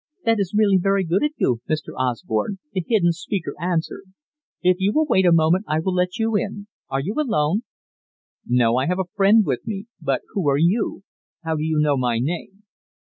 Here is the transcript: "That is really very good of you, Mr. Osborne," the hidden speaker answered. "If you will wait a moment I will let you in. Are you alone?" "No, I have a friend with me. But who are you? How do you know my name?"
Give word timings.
"That 0.25 0.39
is 0.39 0.55
really 0.57 0.79
very 0.81 1.03
good 1.03 1.23
of 1.23 1.29
you, 1.37 1.61
Mr. 1.69 1.93
Osborne," 1.95 2.57
the 2.73 2.83
hidden 2.87 3.11
speaker 3.11 3.53
answered. 3.61 4.05
"If 4.63 4.77
you 4.79 4.93
will 4.93 5.05
wait 5.05 5.27
a 5.27 5.31
moment 5.31 5.65
I 5.67 5.79
will 5.79 5.93
let 5.93 6.17
you 6.17 6.35
in. 6.35 6.65
Are 6.89 6.99
you 6.99 7.13
alone?" 7.19 7.61
"No, 8.47 8.77
I 8.77 8.87
have 8.87 8.97
a 8.97 9.03
friend 9.13 9.45
with 9.45 9.67
me. 9.67 9.85
But 10.01 10.21
who 10.33 10.49
are 10.49 10.57
you? 10.57 11.03
How 11.43 11.55
do 11.55 11.61
you 11.63 11.77
know 11.79 11.97
my 11.97 12.17
name?" 12.17 12.63